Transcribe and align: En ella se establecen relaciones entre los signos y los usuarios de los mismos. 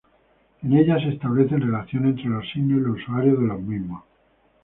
En 0.63 0.73
ella 0.75 0.97
se 0.97 1.09
establecen 1.09 1.61
relaciones 1.61 2.15
entre 2.17 2.31
los 2.31 2.49
signos 2.51 2.79
y 2.81 2.85
los 2.87 2.97
usuarios 2.97 3.39
de 3.39 3.45
los 3.45 3.61
mismos. 3.61 4.03